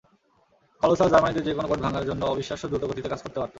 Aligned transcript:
Colossus 0.81 1.09
জার্মানিদের 1.11 1.45
যেকোনো 1.47 1.67
code 1.67 1.79
ভাঙার 1.85 2.07
জন্য 2.09 2.21
অবিশ্বাস্য 2.25 2.65
দ্রুতগতিতে 2.69 3.09
কাজ 3.09 3.19
করতে 3.23 3.37
পারত। 3.39 3.49